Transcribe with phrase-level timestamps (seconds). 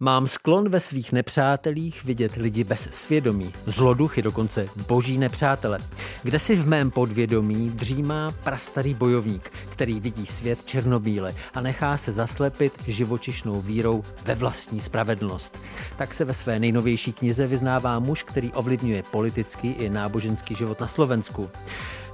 [0.00, 5.78] Mám sklon ve svých nepřátelích vidět lidi bez svědomí, zloduchy dokonce boží nepřátele.
[6.22, 12.12] Kde si v mém podvědomí dřímá prastarý bojovník, který vidí svět černobíle a nechá se
[12.12, 15.62] zaslepit živočišnou vírou ve vlastní spravedlnost.
[15.96, 20.88] Tak se ve své nejnovější knize vyznává muž, který ovlivňuje politický i náboženský život na
[20.88, 21.50] Slovensku.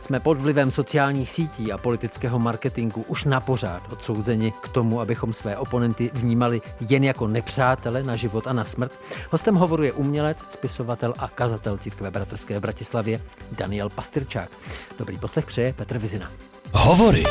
[0.04, 5.32] Jsme pod vlivem sociálních sítí a politického marketingu už na pořád odsouzeni k tomu, abychom
[5.32, 7.28] své oponenty vnímali jen jako
[7.74, 9.00] nepřátele na život a na smrt.
[9.30, 13.20] Hostem hovoru je umělec, spisovatel a kazatel církve bratrské v Bratislavě
[13.52, 14.50] Daniel Pastyrčák.
[14.98, 16.32] Dobrý poslech přeje Petr Vizina.
[16.72, 17.24] Hovory.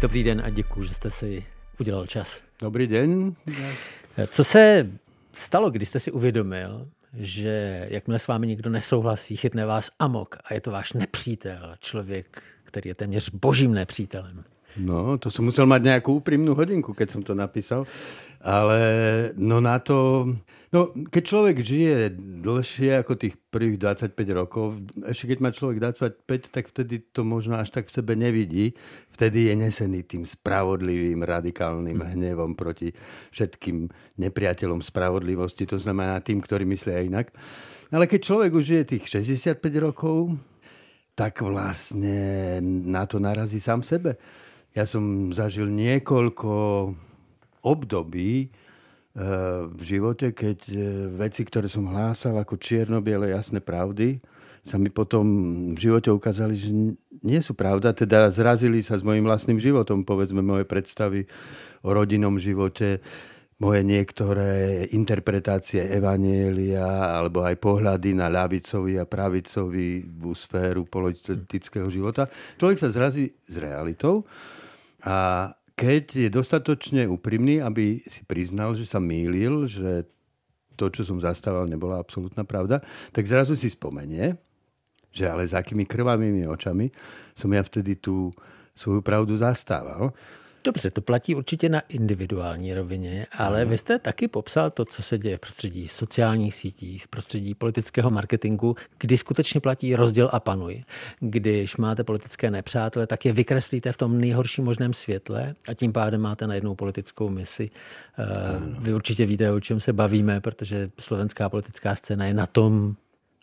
[0.00, 1.44] Dobrý den a děkuji, že jste si
[1.80, 2.42] udělal čas.
[2.60, 3.34] Dobrý den.
[4.26, 4.90] Co se
[5.32, 6.88] stalo, když jste si uvědomil,
[7.18, 12.42] že jakmile s vámi někdo nesouhlasí, chytne vás amok a je to váš nepřítel, člověk,
[12.64, 14.44] který je téměř božím nepřítelem?
[14.76, 17.84] No, to som musel mať nejakú úprimnú hodinku, keď som to napísal.
[18.40, 18.80] Ale
[19.36, 20.24] no na to...
[20.72, 26.48] No, keď človek žije dlhšie ako tých prvých 25 rokov, ešte keď má človek 25,
[26.48, 28.72] tak vtedy to možno až tak v sebe nevidí.
[29.12, 32.08] Vtedy je nesený tým spravodlivým, radikálnym hm.
[32.16, 32.88] hnevom proti
[33.36, 37.36] všetkým nepriateľom spravodlivosti, to znamená tým, ktorí myslia inak.
[37.92, 40.40] Ale keď človek už žije tých 65 rokov,
[41.12, 44.16] tak vlastne na to narazí sám sebe.
[44.72, 46.52] Ja som zažil niekoľko
[47.60, 48.48] období,
[49.68, 50.76] v živote, keď e,
[51.20, 54.24] veci, ktoré som hlásal ako čierno-biele jasné pravdy,
[54.62, 55.26] sa mi potom
[55.74, 56.70] v živote ukázali, že
[57.20, 61.26] nie sú pravda, teda zrazili sa s mojim vlastným životom, povedzme moje predstavy
[61.82, 63.02] o rodinnom živote,
[63.58, 70.02] moje niektoré interpretácie evanielia alebo aj pohľady na ľavicový a pravicový
[70.34, 72.26] sféru politického života.
[72.58, 74.26] Človek sa zrazí s realitou
[75.06, 80.06] a keď je dostatočne úprimný, aby si priznal, že sa mýlil, že
[80.76, 82.80] to, čo som zastával, nebola absolútna pravda,
[83.12, 84.36] tak zrazu si spomenie,
[85.12, 86.88] že ale za akými krvavými očami
[87.36, 88.32] som ja vtedy tú
[88.72, 90.16] svoju pravdu zastával.
[90.64, 93.70] Dobře, to platí určitě na individuální rovině, ale Aha.
[93.70, 98.10] vy jste taky popsal to, co se děje v prostředí sociálních sítí, v prostředí politického
[98.10, 100.84] marketingu, kdy skutečně platí rozděl a panuj.
[101.20, 106.20] Když máte politické nepřátele, tak je vykreslíte v tom nejhorším možném světle a tím pádem
[106.20, 107.70] máte na jednou politickou misi.
[108.18, 108.24] Eh,
[108.78, 112.96] vy určitě víte, o čem se bavíme, protože slovenská politická scéna je na tom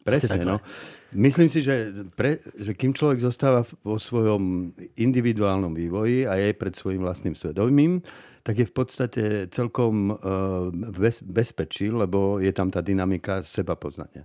[0.03, 0.61] Presne, no.
[1.09, 6.73] Myslím si, že, pre, že kým človek zostáva vo svojom individuálnom vývoji a je pred
[6.77, 8.05] svojim vlastným svedomím,
[8.45, 14.21] tak je v podstate celkom uh, bez, bezpečí, lebo je tam tá dynamika seba poznania.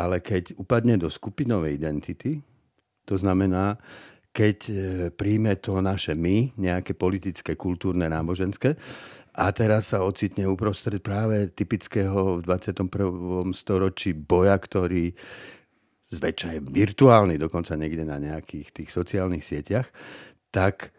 [0.00, 2.40] Ale keď upadne do skupinovej identity,
[3.08, 3.80] to znamená,
[4.28, 4.72] keď e,
[5.08, 8.76] príjme to naše my, nejaké politické, kultúrne, náboženské,
[9.38, 12.90] a teraz sa ocitne uprostred práve typického v 21.
[13.54, 15.14] storočí boja, ktorý
[16.08, 19.88] zväčša je virtuálny, dokonca niekde na nejakých tých sociálnych sieťach,
[20.48, 20.92] tak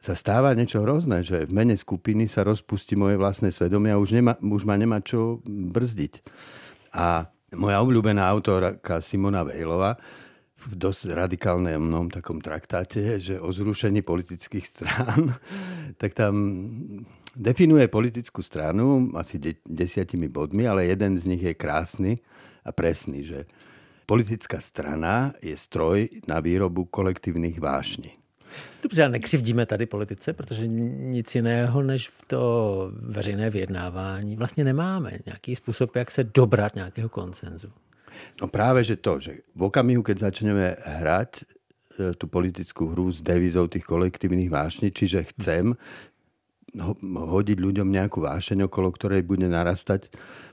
[0.00, 4.16] sa stáva niečo hrozné, že v mene skupiny sa rozpustí moje vlastné svedomie a už,
[4.16, 6.24] nema, už ma nemá čo brzdiť.
[6.96, 10.00] A moja obľúbená autorka Simona Vejlova
[10.60, 15.36] v dosť radikálnom takom traktáte, že o zrušení politických strán,
[16.00, 16.34] tak tam
[17.36, 22.12] definuje politickú stranu asi de- desiatimi bodmi, ale jeden z nich je krásny
[22.64, 23.48] a presný, že
[24.10, 28.10] politická strana je stroj na výrobu kolektívnych vášní.
[28.82, 32.42] Dobře, ale nekřivdíme tady politice, protože nic jiného než to
[32.92, 35.12] veřejné vyjednávání vlastně nemáme.
[35.26, 37.70] Nějaký způsob, jak se dobrat nějakého koncenzu.
[38.42, 41.44] No práve, že to, že v okamihu, keď začneme hrať e,
[42.18, 45.78] tú politickú hru s devizou tých kolektívnych vášní, čiže chcem
[46.76, 50.10] hodiť ľuďom nejakú vášeň, okolo ktorej bude narastať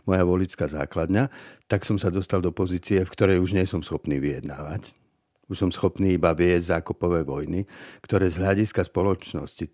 [0.09, 1.29] moja volická základňa,
[1.69, 4.89] tak som sa dostal do pozície, v ktorej už nie som schopný vyjednávať.
[5.47, 7.63] Už som schopný iba viesť zákopové vojny,
[8.03, 9.73] ktoré z hľadiska spoločnosti, e,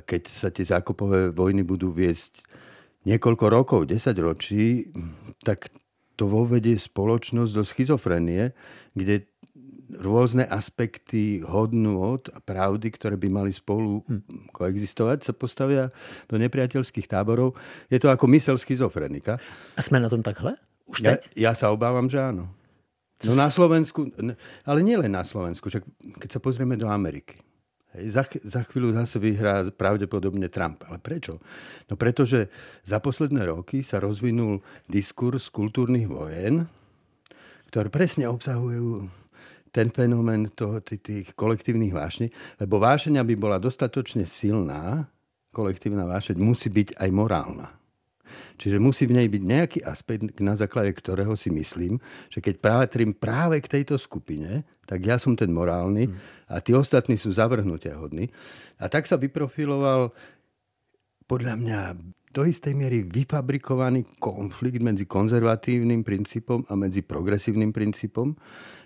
[0.00, 2.40] keď sa tie zákopové vojny budú viesť
[3.04, 4.88] niekoľko rokov, 10 ročí,
[5.44, 5.68] tak
[6.20, 8.52] to vovedie spoločnosť do schizofrenie,
[8.92, 9.24] kde
[9.98, 14.52] rôzne aspekty hodnôt a pravdy, ktoré by mali spolu hm.
[14.54, 15.90] koexistovať, sa postavia
[16.30, 17.58] do nepriateľských táborov.
[17.90, 19.40] Je to ako mysel schizofrenika.
[19.74, 20.54] A sme na tom takhle?
[20.90, 22.50] Už ja, ja sa obávam, že áno.
[23.20, 24.08] No na Slovensku,
[24.64, 25.84] ale nielen na Slovensku, však
[26.24, 27.36] keď sa pozrieme do Ameriky.
[27.90, 30.86] Hej, za, za chvíľu zase vyhrá pravdepodobne Trump.
[30.86, 31.42] Ale prečo?
[31.90, 32.46] No pretože
[32.86, 36.70] za posledné roky sa rozvinul diskurs kultúrnych vojen,
[37.68, 39.19] ktoré presne obsahujú
[39.70, 45.06] ten fenomén toho, tých kolektívnych vášní, lebo vášeň, aby bola dostatočne silná,
[45.54, 47.80] kolektívna vášeň, musí byť aj morálna.
[48.60, 51.98] Čiže musí v nej byť nejaký aspekt, na základe ktorého si myslím,
[52.30, 56.10] že keď patrím práve k tejto skupine, tak ja som ten morálny
[56.46, 58.30] a tí ostatní sú zavrhnutia hodní.
[58.78, 60.14] A tak sa vyprofiloval
[61.26, 61.80] podľa mňa
[62.30, 68.38] do istej miery vyfabrikovaný konflikt medzi konzervatívnym princípom a medzi progresívnym princípom.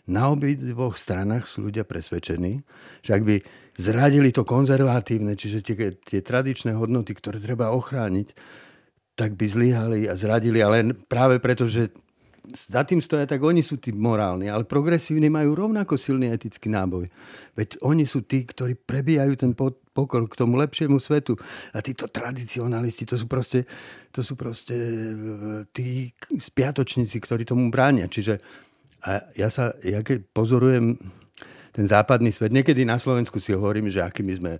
[0.08, 2.64] Na dvoch stranách sú ľudia presvedčení,
[3.05, 3.37] že ak by
[3.76, 8.32] zradili to konzervatívne, čiže tie, tie tradičné hodnoty, ktoré treba ochrániť,
[9.14, 11.93] tak by zlyhali a zradili, ale práve preto, že
[12.52, 17.08] za tým stoja, tak oni sú tí morálni, ale progresívni majú rovnako silný etický náboj.
[17.56, 19.52] Veď oni sú tí, ktorí prebijajú ten
[19.94, 21.38] pokor k tomu lepšiemu svetu.
[21.70, 23.62] A títo tradicionalisti, to sú proste,
[24.11, 25.06] to sú proste e,
[25.70, 28.11] tí spiatočníci, ktorí tomu bránia.
[28.11, 28.43] Čiže
[29.05, 30.96] a ja sa, ja keď pozorujem
[31.76, 34.52] ten západný svet, niekedy na Slovensku si hovorím, že aký my sme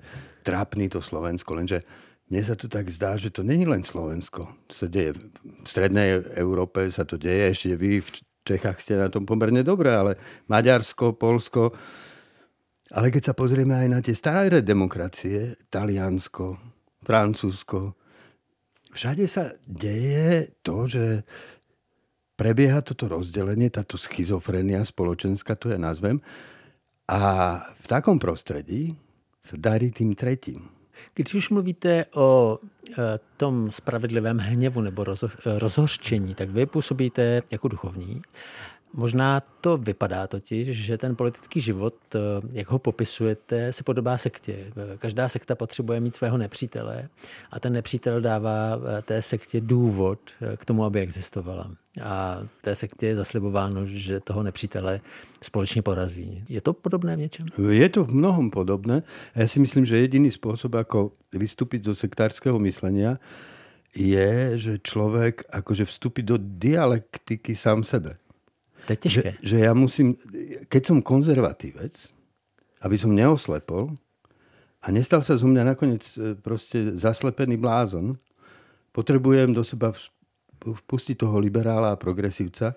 [0.44, 1.80] trápni to Slovensko, lenže
[2.28, 4.48] mne sa to tak zdá, že to není len Slovensko.
[4.69, 8.08] To sa deje v strednej Európe, sa to deje, ešte vy v
[8.44, 10.20] Čechách ste na tom pomerne dobre, ale
[10.52, 11.72] Maďarsko, Polsko.
[12.94, 16.62] Ale keď sa pozrieme aj na tie staré demokracie, Taliansko,
[17.02, 17.99] Francúzsko,
[18.94, 21.26] všade sa deje to, že
[22.38, 26.23] prebieha toto rozdelenie, táto schizofrenia spoločenská, to ja nazvem,
[27.11, 27.20] a
[27.82, 28.94] v takom prostredí
[29.43, 30.70] sa darí tým tretím.
[31.14, 35.05] Když už mluvíte o e, tom spravedlivém hněvu nebo
[35.44, 38.23] rozhořčení, tak vy působíte jako duchovní.
[38.94, 42.19] Možná to vypadá totiž, že ten politický život, e,
[42.52, 44.52] jak ho popisujete, se podobá sektě.
[44.52, 47.08] E, každá sekta potřebuje mít svého nepřítele
[47.50, 50.19] a ten nepřítel dává té sektě důvod
[50.56, 51.70] k tomu, aby existovala
[52.02, 55.00] a té sektě je zaslibováno, že toho nepřítele
[55.43, 56.44] společně porazí.
[56.49, 57.47] Je to podobné v něčem?
[57.70, 59.02] Je to v mnohom podobné.
[59.35, 63.23] Ja si myslím, že jediný spôsob, ako vystúpiť zo sektárskeho myslenia,
[63.94, 68.19] je, že človek akože vstúpi do dialektiky sám sebe.
[68.84, 69.31] To je ťažké.
[69.40, 70.19] Že, že ja musím,
[70.69, 71.94] keď som konzervatívec,
[72.84, 73.96] aby som neoslepol
[74.84, 78.20] a nestal sa zo mňa nakoniec e, proste zaslepený blázon,
[78.92, 79.96] potrebujem do seba
[80.60, 82.76] vpustiť toho liberála a progresívca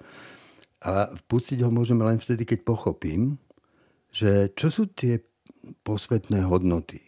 [0.84, 3.36] a vpustiť ho môžeme len vtedy, keď pochopím,
[4.12, 5.20] že čo sú tie
[5.84, 7.04] posvetné hodnoty,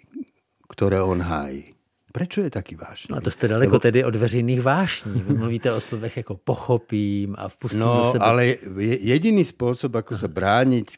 [0.68, 1.79] ktoré on hájí.
[2.12, 3.14] Prečo je taký vášný?
[3.16, 3.80] No to jste daleko Lebo...
[3.80, 5.22] tedy od veřejných vášní.
[5.22, 8.26] Vy mluvíte o slovech jako pochopím a vpustím no, do sebe.
[8.26, 8.58] ale
[9.02, 10.98] jediný spôsob, ako sa brániť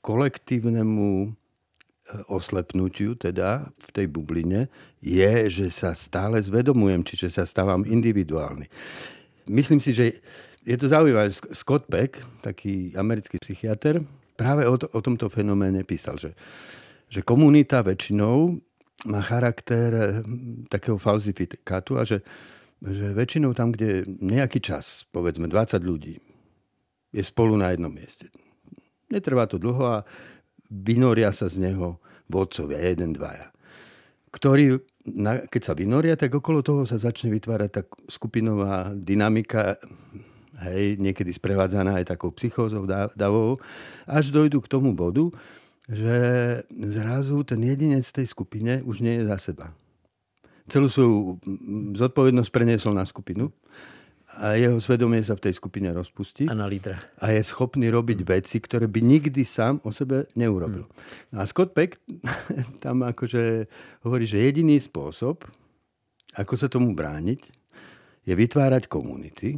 [0.00, 1.36] kolektívnemu
[2.32, 4.72] oslepnutiu teda v tej bubline
[5.04, 8.64] je, že sa stále zvedomujem, čiže sa stávam individuálny.
[9.52, 10.24] Myslím si, že
[10.64, 11.32] je to zaujímavé.
[11.32, 14.00] Scott Peck, taký americký psychiatr,
[14.36, 16.32] práve o, to, o tomto fenoméne písal, že,
[17.12, 18.56] že komunita väčšinou
[19.06, 20.22] má charakter
[20.66, 22.24] takého falzifikátu a že,
[22.82, 26.18] že väčšinou tam, kde nejaký čas, povedzme 20 ľudí,
[27.14, 28.26] je spolu na jednom mieste.
[29.08, 29.96] Netrvá to dlho a
[30.68, 33.48] vynoria sa z neho vodcovia, jeden, dvaja,
[34.28, 34.76] ktorí,
[35.48, 39.80] keď sa vynoria, tak okolo toho sa začne vytvárať tak skupinová dynamika,
[40.68, 42.84] hej, niekedy sprevádzaná aj takou psychózou
[43.16, 43.56] davou,
[44.04, 45.32] až dojdu k tomu bodu,
[45.88, 46.16] že
[46.68, 49.72] zrazu ten jedinec v tej skupine už nie je za seba.
[50.68, 51.40] Celú svoju
[51.96, 53.48] zodpovednosť preniesol na skupinu
[54.36, 56.44] a jeho svedomie sa v tej skupine rozpustí.
[56.46, 57.00] A na lídra.
[57.18, 58.28] A je schopný robiť hmm.
[58.28, 60.84] veci, ktoré by nikdy sám o sebe neurobil.
[61.32, 61.96] No a Scott Peck
[62.84, 63.64] tam akože
[64.04, 65.48] hovorí, že jediný spôsob,
[66.36, 67.40] ako sa tomu brániť,
[68.28, 69.56] je vytvárať komunity,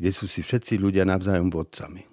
[0.00, 2.11] kde sú si všetci ľudia navzájom vodcami.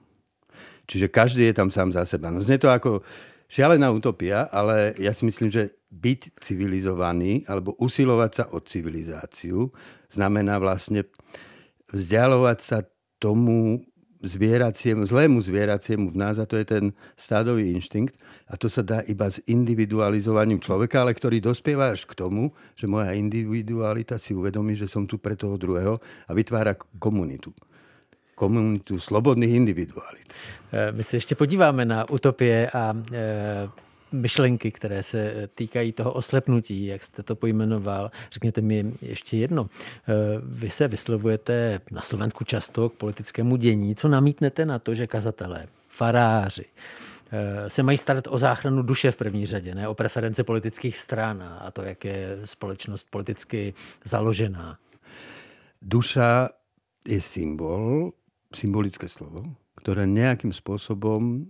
[0.90, 2.34] Čiže každý je tam sám za seba.
[2.34, 3.06] No znie to ako
[3.46, 9.70] šialená utopia, ale ja si myslím, že byť civilizovaný alebo usilovať sa o civilizáciu
[10.10, 11.06] znamená vlastne
[11.94, 12.78] vzdialovať sa
[13.22, 13.86] tomu
[14.20, 18.20] zvieraciemu, zlému zvieraciemu v nás a to je ten stádový inštinkt
[18.52, 22.90] a to sa dá iba s individualizovaním človeka, ale ktorý dospieva až k tomu, že
[22.90, 27.56] moja individualita si uvedomí, že som tu pre toho druhého a vytvára komunitu
[28.40, 30.28] komunitu slobodných individualit.
[30.72, 33.70] Eh, my se ještě podíváme na utopie a e
[34.12, 38.12] myšlenky, které se týkají toho oslepnutí, jak jste to pojmenoval.
[38.32, 39.70] Řekněte mi ještě jedno.
[39.70, 43.96] Eh, vy se vyslovujete na Slovensku často k politickému dění.
[43.96, 46.66] Co namítnete na to, že kazatelé, faráři,
[47.32, 51.44] eh, se mají starat o záchranu duše v první řadě, ne o preference politických stran
[51.44, 54.78] a to, jak je společnost politicky založená.
[55.82, 56.50] Duša
[57.08, 58.12] je symbol,
[58.50, 59.46] symbolické slovo,
[59.80, 61.46] ktoré nejakým spôsobom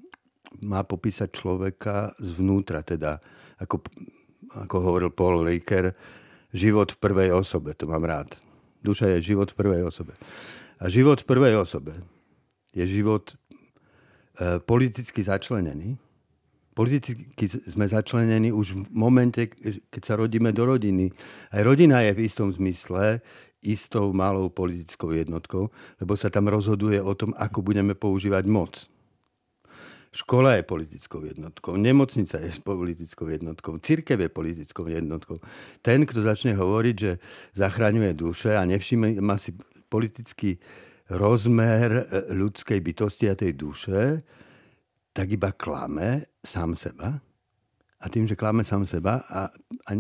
[0.66, 3.22] má popísať človeka zvnútra, teda
[3.62, 3.86] ako,
[4.66, 5.94] ako hovoril Paul Riker,
[6.50, 8.34] život v prvej osobe, to mám rád.
[8.82, 10.18] Duša je život v prvej osobe.
[10.80, 12.00] A život v prvej osobe
[12.72, 13.36] je život
[14.40, 16.00] e, politicky začlenený.
[16.72, 19.52] Politicky sme začlenení už v momente,
[19.92, 21.12] keď sa rodíme do rodiny.
[21.52, 23.20] Aj rodina je v istom zmysle
[23.64, 25.68] istou malou politickou jednotkou,
[26.00, 28.88] lebo sa tam rozhoduje o tom, ako budeme používať moc.
[30.10, 35.38] Škola je politickou jednotkou, nemocnica je politickou jednotkou, církev je politickou jednotkou.
[35.86, 37.22] Ten, kto začne hovoriť, že
[37.54, 39.54] zachraňuje duše a nevšimne si
[39.86, 40.58] politický
[41.14, 44.26] rozmer e, ľudskej bytosti a tej duše,
[45.14, 47.22] tak iba klame sám seba.
[48.00, 49.54] A tým, že klame sám seba a,
[49.86, 49.92] a,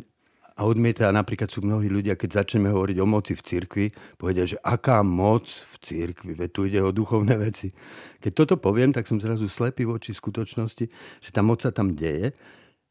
[0.60, 3.86] a odmieta, napríklad sú mnohí ľudia, keď začneme hovoriť o moci v cirkvi,
[4.20, 7.72] povedia, že aká moc v cirkvi, veď tu ide o duchovné veci.
[8.20, 10.86] Keď toto poviem, tak som zrazu slepý voči skutočnosti,
[11.24, 12.36] že tá moc sa tam deje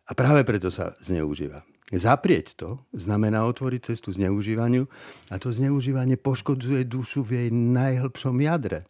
[0.08, 1.60] a práve preto sa zneužíva.
[1.92, 4.88] Zaprieť to znamená otvoriť cestu zneužívaniu
[5.28, 8.88] a to zneužívanie poškodzuje dušu v jej najhlbšom jadre.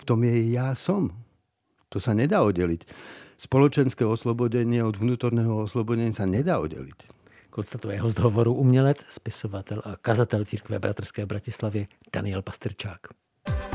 [0.00, 1.12] V tom jej ja som.
[1.92, 2.88] To sa nedá oddeliť.
[3.36, 7.17] Spoločenské oslobodenie od vnútorného oslobodenia sa nedá oddeliť
[7.58, 13.00] konstatuje host hovoru umělec, spisovatel a kazatel církve bratrské v Bratislavě Daniel Pastrčák.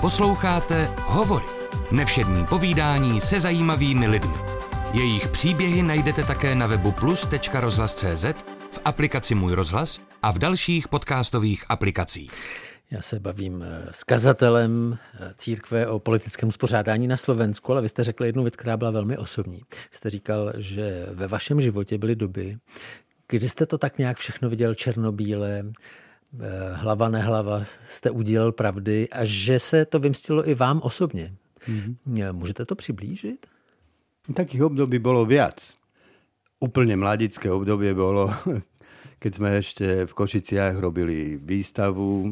[0.01, 1.45] Posloucháte Hovory.
[1.91, 4.37] Nevšední povídání se zajímavými lidmi.
[4.93, 8.25] Jejich příběhy najdete také na webu plus.rozhlas.cz,
[8.71, 12.31] v aplikaci Můj rozhlas a v dalších podcastových aplikacích.
[12.93, 17.89] Já se bavím eh, s kazatelem eh, církve o politickém uspořádání na Slovensku, ale vy
[17.89, 19.61] jste řekl jednu věc, která byla velmi osobní.
[19.91, 22.57] Jste říkal, že ve vašem životě byly doby,
[23.33, 29.19] Kdy jste to tak nějak všechno viděl černobíle, eh, hlava nehlava, jste udělal pravdy a
[29.25, 31.33] že se to vymstilo i vám osobně.
[31.67, 32.33] Mm-hmm.
[32.33, 33.47] Můžete to přiblížit?
[34.33, 35.73] Takých období bolo viac.
[36.61, 38.29] Úplne mladické obdobie bolo,
[39.19, 42.29] keď sme ešte v Košiciach robili výstavu,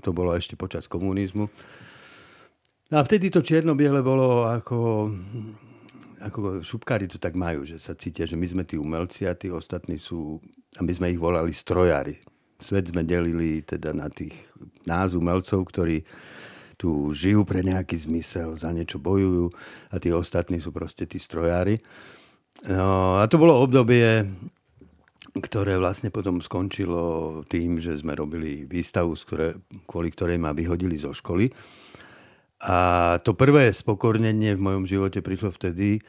[0.00, 1.46] to bolo ešte počas komunizmu.
[2.90, 5.06] No a vtedy to čierno-biele bolo ako
[6.20, 9.48] ako šupkári to tak majú, že sa cítia, že my sme tí umelci a tí
[9.48, 10.40] ostatní sú,
[10.76, 12.20] a my sme ich volali strojári.
[12.60, 14.36] Svet sme delili teda na tých
[14.84, 16.04] nás umelcov, ktorí
[16.76, 19.52] tu žijú pre nejaký zmysel, za niečo bojujú
[19.92, 21.80] a tí ostatní sú proste tí strojári.
[22.68, 24.28] No, a to bolo obdobie,
[25.36, 29.16] ktoré vlastne potom skončilo tým, že sme robili výstavu,
[29.88, 31.52] kvôli ktorej ma vyhodili zo školy.
[32.60, 36.04] A to prvé spokornenie v mojom živote prišlo vtedy,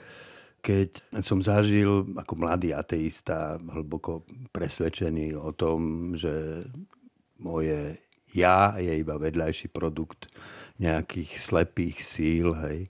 [0.62, 6.68] keď som zažil ako mladý ateista, hlboko presvedčený o tom, že
[7.42, 7.98] moje
[8.32, 10.30] ja je iba vedľajší produkt
[10.80, 12.54] nejakých slepých síl.
[12.68, 12.88] Hej.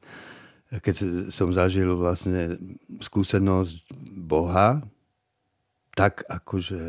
[0.71, 0.95] Keď
[1.31, 2.59] som zažil vlastne
[2.99, 3.87] skúsenosť
[4.19, 4.83] Boha,
[5.91, 6.83] tak akože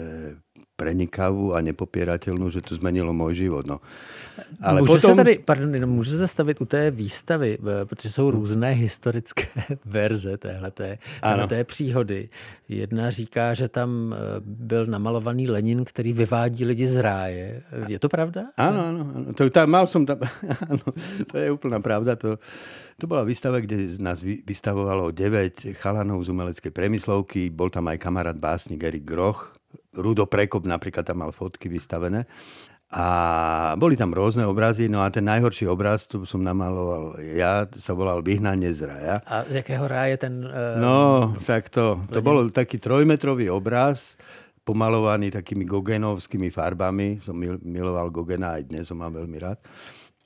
[0.82, 3.62] prenikavú a nepopierateľnú, že to zmenilo môj život.
[3.70, 3.78] No.
[4.60, 5.10] Ale může potom...
[5.10, 9.46] se tady, pardon, jenom můžu zastavit u té výstavy, eh, protože jsou různé historické
[9.84, 12.28] verze téhleté, téhleté příhody.
[12.68, 17.62] Jedna říká, že tam eh, byl namalovaný Lenin, který vyvádí lidi z ráje.
[17.88, 18.42] Je to pravda?
[18.56, 18.80] Áno.
[18.80, 19.02] áno.
[19.36, 20.18] To, tá, mal som tam,
[20.72, 20.86] áno,
[21.28, 22.16] to je úplná pravda.
[22.16, 22.40] To,
[22.96, 27.52] to bola výstava, kde nás vystavovalo 9 chalanov z umeleckej premyslovky.
[27.52, 29.54] Bol tam aj kamarát básnik Erik Groch,
[29.92, 32.24] Rudo Prekop napríklad tam mal fotky vystavené.
[32.92, 37.96] A boli tam rôzne obrazy, no a ten najhorší obraz, tu som namaloval ja, sa
[37.96, 39.16] volal Vyhnanie z raja.
[39.24, 40.44] A z jakého ráje ten...
[40.44, 44.20] Uh, no, tak to, to bol taký trojmetrový obraz,
[44.60, 47.16] pomalovaný takými gogenovskými farbami.
[47.24, 49.56] Som miloval Gogena, aj dnes som mám veľmi rád.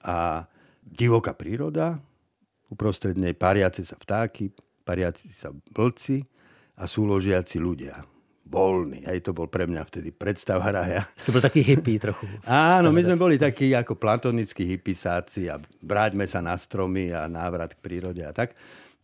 [0.03, 0.43] A
[0.83, 2.03] divoká príroda,
[2.67, 4.51] uprostred nej pariace sa vtáky,
[4.83, 6.19] pariaci sa vlci
[6.83, 8.16] a súložiaci ľudia
[8.47, 9.03] voľný.
[9.05, 11.03] Aj to bol pre mňa vtedy predstava raja.
[11.19, 12.31] Ste bol taký hippie trochu.
[12.47, 17.75] Áno, my sme boli takí ako platonickí hippisáci a vráťme sa na stromy a návrat
[17.75, 18.55] k prírode a tak.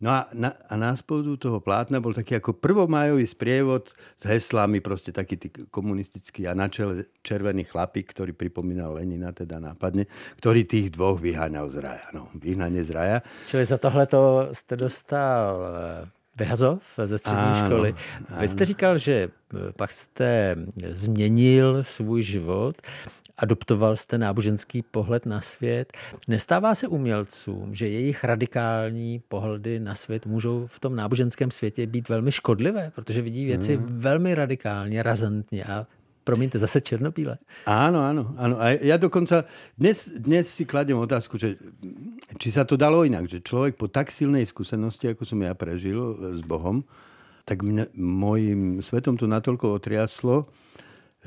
[0.03, 4.83] No a na, a na spodu toho plátna bol taký ako prvomajový sprievod s heslami,
[4.83, 10.11] proste taký tý komunistický a na čele červený chlapík, ktorý pripomínal Lenina, teda nápadne,
[10.43, 12.07] ktorý tých dvoch vyháňal z raja.
[12.11, 13.17] No, vyhnanie z raja.
[13.47, 15.55] Čili za tohleto ste dostal
[16.35, 17.95] eh, Vyhazov ze střední ano, školy.
[18.39, 20.55] Vy jste říkal, že eh, pak jste
[20.89, 22.75] změnil svůj život,
[23.37, 25.93] adoptoval jste náboženský pohled na svět.
[26.27, 32.09] Nestává se umělcům, že jejich radikální pohledy na svět můžou v tom náboženském světě být
[32.09, 33.85] velmi škodlivé, protože vidí věci hmm.
[33.99, 35.87] velmi radikálně, razantně a
[36.23, 37.35] Promiňte, zase černobíle.
[37.67, 38.31] Áno, áno.
[38.39, 38.55] áno.
[38.55, 39.43] A ja dokonca
[39.75, 41.59] dnes, dnes si kladem otázku, že
[42.39, 46.15] či sa to dalo inak, že človek po tak silnej skúsenosti, ako som ja prežil
[46.39, 46.87] s Bohom,
[47.43, 50.47] tak mňa, môjim svetom to natoľko otriaslo,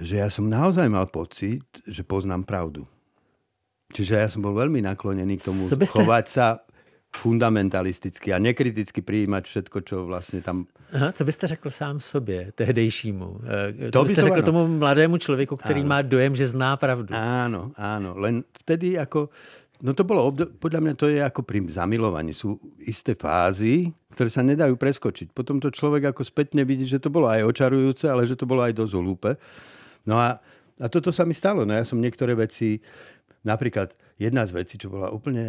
[0.01, 2.89] že ja som naozaj mal pocit, že poznám pravdu.
[3.93, 6.66] Čiže ja som bol veľmi naklonený k tomu chovať sa
[7.17, 10.65] fundamentalisticky a nekriticky přijímat všetko, čo vlastně tam...
[10.93, 13.41] Aha, co byste řekl sám sobě, tehdejšímu?
[13.45, 15.89] Eh, co to byste by řekl tomu mladému člověku, který áno.
[15.89, 17.15] má dojem, že zná pravdu?
[17.15, 18.15] Áno, áno.
[18.17, 19.29] Len vtedy jako...
[19.83, 22.33] No to bolo, podľa mňa to je ako pri zamilovaní.
[22.33, 25.37] Sú isté fázy, ktoré sa nedajú preskočiť.
[25.37, 28.65] Potom to človek ako spätne vidí, že to bolo aj očarujúce, ale že to bolo
[28.65, 29.37] aj dosť hlúpe.
[30.09, 30.41] No a,
[30.81, 31.69] a toto sa mi stalo.
[31.69, 32.81] No ja som niektoré veci
[33.47, 35.47] Napríklad jedna z vecí, čo bola úplne,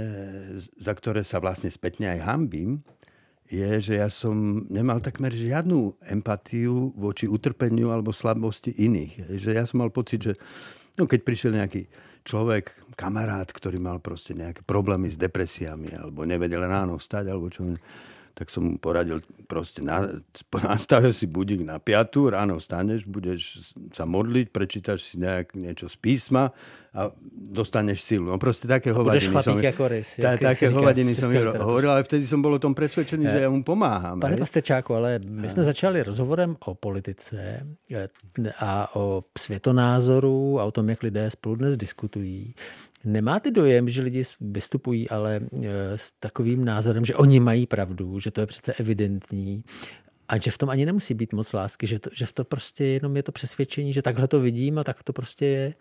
[0.61, 2.85] za ktoré sa vlastne spätne aj hambím,
[3.47, 9.33] je, že ja som nemal takmer žiadnu empatiu voči utrpeniu alebo slabosti iných.
[9.39, 10.33] Že ja som mal pocit, že
[10.99, 11.87] no, keď prišiel nejaký
[12.27, 17.63] človek, kamarát, ktorý mal proste nejaké problémy s depresiami alebo nevedel ráno stať alebo čo
[18.37, 20.21] tak som mu poradil proste, na,
[20.61, 25.97] nastavil si budík na piatu, ráno staneš, budeš sa modliť, prečítaš si nejak niečo z
[25.97, 26.53] písma
[26.93, 28.29] a dostaneš silu.
[28.29, 32.37] No proste také hovadiny som, ako res, tá, také hovadiny som hovoril, ale vtedy som
[32.37, 34.21] bol o tom presvedčený, že ja mu pomáham.
[34.21, 38.09] Pane Pastečáku, ale my jsme začali rozhovorem o politice eh,
[38.61, 42.53] a o světonázoru a o tom, jak lidé spolu dnes diskutují.
[43.07, 48.31] Nemáte dojem, že lidi vystupují ale e, s takovým názorem, že oni mají pravdu, že
[48.31, 49.63] to je přece evidentní
[50.29, 52.85] a že v tom ani nemusí být moc lásky, že, to, že v to prostě
[52.85, 55.73] jenom je to přesvědčení, že takhle to vidím a tak to prostě je.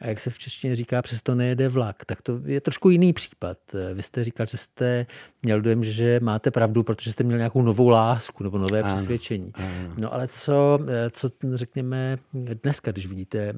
[0.00, 3.12] A jak se v češtině říká, přes to nejede vlak, tak to je trošku jiný
[3.12, 3.58] případ.
[3.94, 5.06] Vy jste říkal, že jste
[5.42, 9.52] měl dojem, že máte pravdu, protože jste měl nějakou novou lásku nebo nové ano, přesvědčení.
[9.54, 9.94] Ano.
[9.98, 10.78] No ale co,
[11.10, 12.18] co řekněme
[12.62, 13.54] dneska, když vidíte e,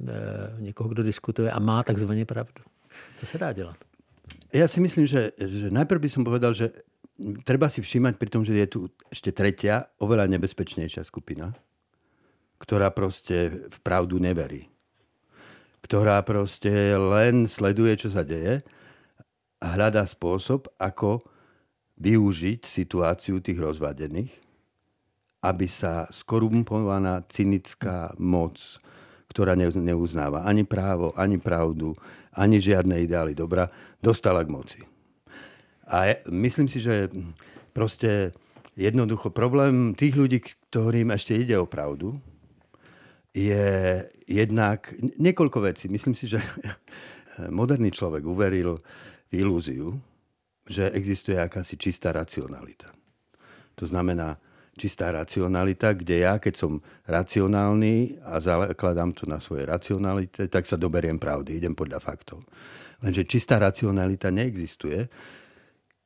[0.59, 2.75] někoho, kdo diskutuje a má takzvaně pravdu?
[3.16, 3.76] Co se dá dělat?
[4.52, 6.73] Ja si myslím, že, že najprv by som povedal, že
[7.44, 8.80] treba si všímať pri tom, že je tu
[9.11, 11.52] ešte tretia, oveľa nebezpečnejšia skupina,
[12.62, 14.71] ktorá proste v pravdu neverí.
[15.84, 18.64] Ktorá proste len sleduje, čo sa deje
[19.60, 21.21] a hľadá spôsob, ako
[22.00, 24.32] využiť situáciu tých rozvadených,
[25.45, 28.56] aby sa skorumpovaná cynická moc,
[29.30, 31.93] ktorá neuznáva ani právo, ani pravdu,
[32.32, 33.69] ani žiadne ideály dobra,
[34.00, 34.80] dostala k moci.
[35.86, 37.10] A myslím si, že
[37.71, 38.34] proste
[38.75, 40.39] jednoducho problém tých ľudí,
[40.71, 42.19] ktorým ešte ide o pravdu,
[43.36, 45.93] je jednak niekoľko vecí.
[45.93, 46.41] Myslím si, že
[47.52, 48.80] moderný človek uveril
[49.28, 49.93] v ilúziu,
[50.67, 52.91] že existuje akási čistá racionalita.
[53.76, 54.41] To znamená,
[54.76, 56.73] čistá racionalita, kde ja, keď som
[57.08, 62.45] racionálny a zakladám to na svojej racionalite, tak sa doberiem pravdy, idem podľa faktov.
[63.00, 65.08] Lenže čistá racionalita neexistuje.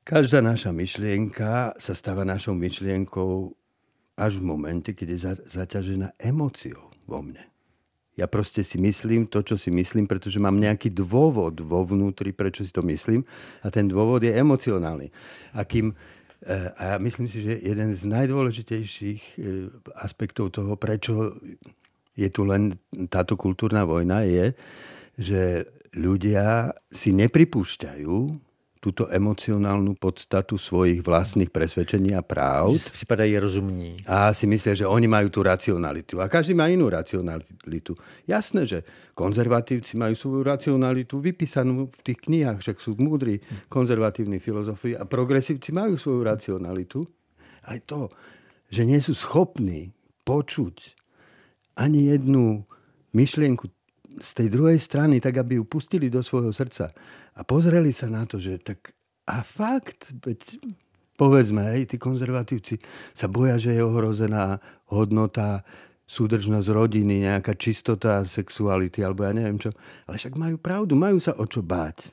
[0.07, 3.53] Každá naša myšlienka sa stáva našou myšlienkou
[4.19, 5.19] až v momente, keď je
[5.51, 7.51] zaťažená emóciou vo mne.
[8.19, 12.67] Ja proste si myslím to, čo si myslím, pretože mám nejaký dôvod vo vnútri, prečo
[12.67, 13.25] si to myslím.
[13.65, 15.09] A ten dôvod je emocionálny.
[15.57, 15.97] A kým
[16.49, 19.69] a ja myslím si, že jeden z najdôležitejších eh,
[20.01, 21.37] aspektov toho, prečo
[22.17, 22.73] je tu len
[23.13, 24.57] táto kultúrna vojna, je,
[25.21, 25.43] že
[25.93, 28.17] ľudia si nepripúšťajú
[28.81, 32.73] túto emocionálnu podstatu svojich vlastných presvedčení a práv.
[32.73, 34.01] Že si připadají rozumní.
[34.09, 36.17] A si myslia, že oni majú tú racionalitu.
[36.17, 37.93] A každý má inú racionalitu.
[38.25, 38.81] Jasné, že
[39.13, 45.77] konzervatívci majú svoju racionalitu vypísanú v tých knihách, však sú múdri konzervatívni filozofi a progresívci
[45.77, 47.05] majú svoju racionalitu.
[47.69, 48.09] Ale to,
[48.73, 49.93] že nie sú schopní
[50.25, 50.97] počuť
[51.77, 52.65] ani jednu
[53.13, 53.80] myšlienku
[54.19, 56.91] z tej druhej strany, tak aby ju pustili do svojho srdca
[57.39, 58.91] a pozreli sa na to, že tak
[59.31, 60.59] a fakt, veď
[61.15, 62.83] povedzme, hej, tí konzervatívci
[63.15, 64.59] sa boja, že je ohrozená
[64.91, 65.63] hodnota,
[66.11, 69.71] súdržnosť rodiny, nejaká čistota sexuality, alebo ja neviem čo.
[70.11, 72.11] Ale však majú pravdu, majú sa o čo báť.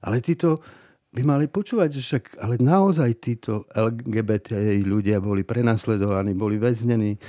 [0.00, 0.64] Ale títo
[1.12, 7.20] by mali počúvať, že však, ale naozaj títo LGBT ľudia boli prenasledovaní, boli väznení,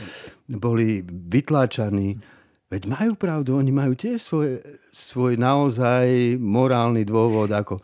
[0.48, 2.16] boli vytláčaní,
[2.66, 4.58] Veď majú pravdu, oni majú tiež svoj,
[4.90, 7.54] svoj naozaj morálny dôvod.
[7.54, 7.78] Ako...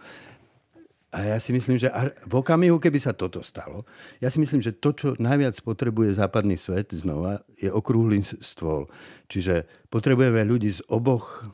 [1.14, 1.92] A ja si myslím, že
[2.26, 3.86] v okamihu, keby sa toto stalo,
[4.18, 8.90] ja si myslím, že to, čo najviac potrebuje západný svet znova, je okrúhly stôl.
[9.30, 11.46] Čiže potrebujeme ľudí z oboch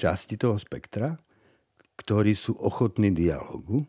[0.00, 1.20] časti toho spektra,
[2.00, 3.82] ktorí sú ochotní dialogu,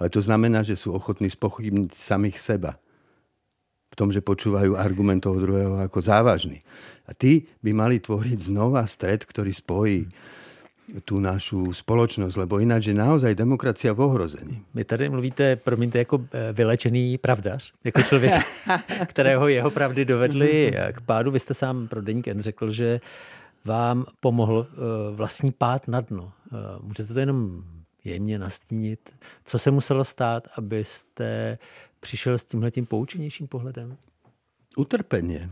[0.00, 2.80] ale to znamená, že sú ochotní spochybniť samých seba
[3.98, 6.62] tom, že počúvajú argumentov druhého ako závažný.
[7.10, 10.06] A tí by mali tvoriť znova stred, ktorý spojí
[11.04, 14.56] tú našu spoločnosť, lebo ináč je naozaj demokracia v ohrození.
[14.74, 18.32] Vy tady mluvíte, promiňte, jako eh, vylečený pravdař, jako člověk,
[19.06, 21.30] kterého jeho pravdy dovedly k pádu.
[21.30, 23.00] Vy jste sám pro Deník N řekl, že
[23.64, 24.76] vám pomohl eh,
[25.14, 26.32] vlastní pád na dno.
[26.52, 27.62] Eh, můžete to jenom
[28.04, 29.14] jemně nastínit?
[29.44, 31.58] Co se muselo stát, abyste
[32.00, 33.96] přišel s tímhletím poučenějším pohledem?
[34.76, 35.50] Utrpenie.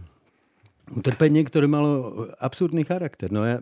[0.87, 3.26] Utrpenie, ktoré malo absurdný charakter.
[3.35, 3.59] No ja,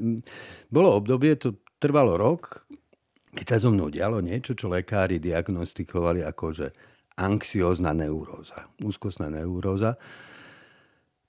[0.68, 2.68] bolo obdobie, to trvalo rok,
[3.32, 6.66] keď sa so mnou dialo niečo, čo lekári diagnostikovali ako, že
[7.16, 9.96] anxiózna neuróza, úzkostná neuróza.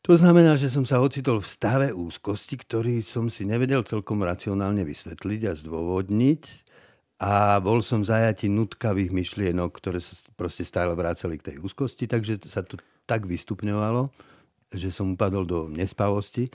[0.06, 4.86] To znamená, že som sa ocitol v stave úzkosti, ktorý som si nevedel celkom racionálne
[4.86, 6.44] vysvetliť a zdôvodniť.
[7.16, 12.44] A bol som zajatý nutkavých myšlienok, ktoré sa proste stále vrácali k tej úzkosti, takže
[12.52, 12.76] sa to
[13.08, 14.12] tak vystupňovalo,
[14.76, 16.52] že som upadol do nespavosti.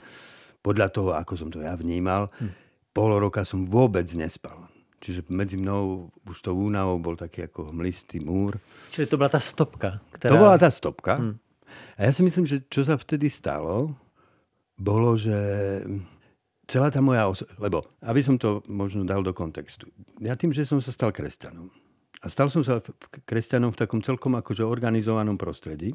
[0.61, 2.53] Podľa toho, ako som to ja vnímal, hm.
[2.93, 4.69] pol roka som vôbec nespal.
[5.01, 8.61] Čiže medzi mnou už to únavou bol taký ako hmlistý múr.
[8.93, 9.97] Čiže to bola tá stopka?
[10.13, 10.29] Ktorá...
[10.29, 11.17] To bola tá stopka.
[11.17, 11.35] Hm.
[11.97, 13.97] A ja si myslím, že čo sa vtedy stalo,
[14.77, 15.33] bolo, že
[16.71, 19.91] celá tá moja oso- lebo aby som to možno dal do kontextu.
[20.23, 21.67] Ja tým, že som sa stal kresťanom
[22.23, 22.79] a stal som sa
[23.27, 25.91] kresťanom v takom celkom akože organizovanom prostredí,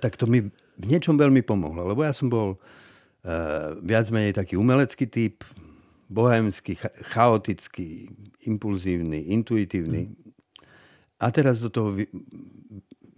[0.00, 0.48] tak to mi
[0.80, 5.44] v niečom veľmi pomohlo, lebo ja som bol uh, viac menej taký umelecký typ,
[6.08, 6.80] bohemský,
[7.12, 8.08] chaotický,
[8.48, 10.08] impulzívny, intuitívny.
[10.08, 10.16] Mm.
[11.20, 12.00] A teraz do toho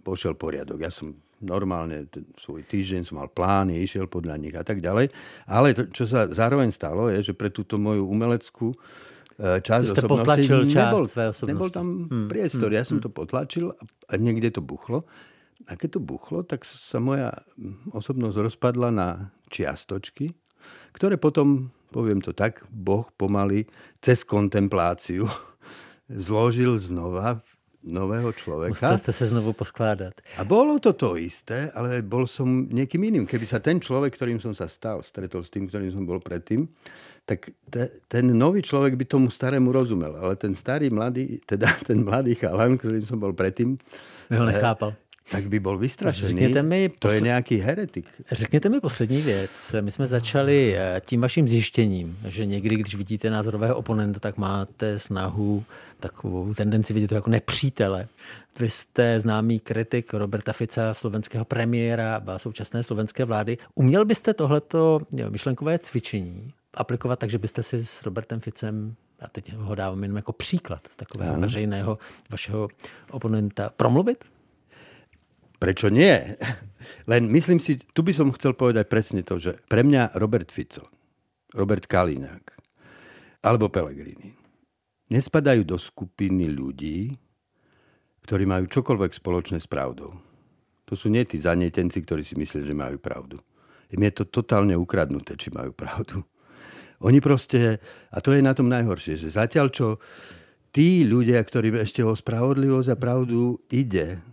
[0.03, 0.83] pošiel poriadok.
[0.83, 2.07] Ja som normálne
[2.39, 5.11] svoj týždeň som mal plány, išiel podľa nich a tak ďalej.
[5.45, 8.77] Ale to, čo sa zároveň stalo, je, že pre túto moju umeleckú e,
[9.59, 11.43] časť Ste časť nebol, osobnosti.
[11.51, 12.27] Nebol tam hmm.
[12.31, 12.71] priestor.
[12.71, 12.77] Hmm.
[12.79, 13.75] Ja som to potlačil
[14.07, 15.03] a niekde to buchlo.
[15.67, 17.31] A keď to buchlo, tak sa moja
[17.95, 20.35] osobnosť rozpadla na čiastočky,
[20.91, 23.69] ktoré potom, poviem to tak, Boh pomaly
[24.03, 25.27] cez kontempláciu
[26.25, 27.43] zložil znova
[27.83, 28.71] nového človeka.
[28.71, 30.23] Musel ste sa znovu poskladať.
[30.39, 33.25] A bolo to to isté, ale bol som niekým iným.
[33.27, 36.65] Keby sa ten človek, ktorým som sa stal, stretol s tým, ktorým som bol predtým,
[37.27, 40.15] tak te, ten nový človek by tomu starému rozumel.
[40.15, 43.75] Ale ten starý mladý, teda ten mladý chalan, ktorým som bol predtým...
[44.31, 44.95] By ho nechápal.
[45.23, 46.51] Tak by bol vystrašený.
[46.63, 47.15] mi to posl...
[47.15, 48.05] je nějaký heretik.
[48.31, 49.75] Řekněte mi poslední věc.
[49.81, 54.99] My jsme začali eh, tím vaším zjištěním, že někdy, když vidíte názorového oponenta, tak máte
[54.99, 55.63] snahu
[56.03, 58.07] takovou tendenci vidět to jako nepřítele.
[58.59, 63.57] Vy jste známý kritik Roberta Fica, slovenského premiéra a současné slovenské vlády.
[63.75, 69.53] Uměl byste tohleto myšlenkové cvičení aplikovat tak, že byste si s Robertem Ficem a teď
[69.53, 71.97] ho dávám jenom jako příklad takového veřejného
[72.31, 72.67] vašeho
[73.11, 74.25] oponenta, promluvit?
[75.63, 76.35] Prečo nie?
[77.11, 80.83] Len myslím si, tu by som chcel povedať presne to, že pre mňa Robert Fico,
[81.55, 82.43] Robert Kalinák
[83.47, 84.42] alebo Pellegrini
[85.11, 87.15] nespadajú do skupiny ľudí,
[88.23, 90.15] ktorí majú čokoľvek spoločné s pravdou.
[90.87, 93.39] To sú nie tí zanietenci, ktorí si myslia, že majú pravdu.
[93.91, 96.23] Im je to totálne ukradnuté, či majú pravdu.
[97.03, 99.87] Oni proste, a to je na tom najhoršie, že zatiaľ čo
[100.71, 104.23] tí ľudia, ktorí ešte o spravodlivosť a pravdu ide,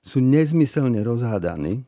[0.00, 1.84] sú nezmyselne rozhádaní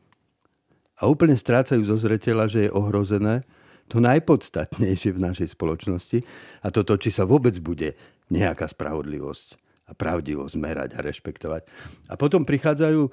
[0.99, 3.47] a úplne strácajú zo zretela, že je ohrozené
[3.89, 6.21] to najpodstatnejšie v našej spoločnosti
[6.61, 7.97] a toto, či sa vôbec bude
[8.29, 9.57] nejaká spravodlivosť
[9.89, 11.61] a pravdivosť merať a rešpektovať.
[12.09, 13.09] A potom prichádzajú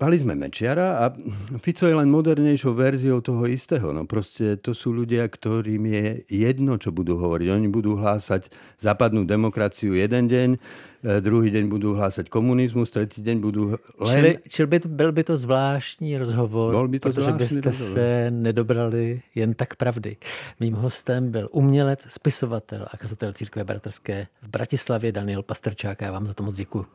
[0.00, 1.12] Mali sme Mečiara a
[1.60, 3.92] Fico je len modernejšou verziou toho istého.
[3.92, 7.52] No proste to sú ľudia, ktorým je jedno, čo budú hovoriť.
[7.52, 8.48] Oni budú hlásať
[8.80, 14.08] západnú demokraciu jeden deň, e, druhý deň budú hlásať komunizmus, tretí deň budú len...
[14.08, 17.92] Čili, čili by, byl by to zvláštní rozhovor, Bol by to protože byste rozhovor.
[17.92, 20.16] se nedobrali jen tak pravdy.
[20.60, 26.00] Mým hostem byl umělec, spisovatel a kazatel církve bratrské v Bratislavě Daniel Pastrčák.
[26.00, 26.86] Já vám za to moc děkuji.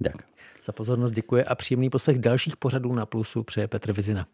[0.00, 0.39] Ďakujem.
[0.64, 4.26] Za pozornost děkuje a příjemný poslech dalších pořadů na Plusu přeje Petr Vizina.